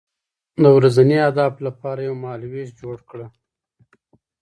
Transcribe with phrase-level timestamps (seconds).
[0.61, 3.27] د ورځني اهدافو لپاره یو مهالویش جوړ کړه.